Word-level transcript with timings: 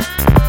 you 0.00 0.39